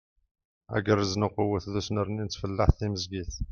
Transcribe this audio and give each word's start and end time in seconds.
Agerrez 0.75 1.13
n 1.15 1.25
uqewwet 1.27 1.65
d 1.73 1.75
usnerni 1.79 2.23
n 2.23 2.27
tfellaḥt 2.29 2.75
timezgit. 2.79 3.33